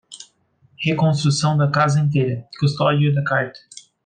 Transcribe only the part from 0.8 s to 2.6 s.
Reconstrução da casa inteira,